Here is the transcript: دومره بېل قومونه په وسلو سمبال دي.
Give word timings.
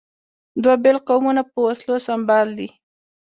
دومره 0.63 0.81
بېل 0.83 0.97
قومونه 1.07 1.41
په 1.51 1.57
وسلو 1.67 1.95
سمبال 2.07 2.47
دي. 2.57 2.69